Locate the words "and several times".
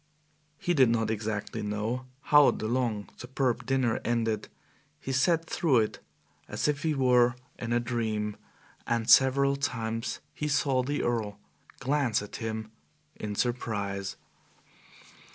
8.87-10.19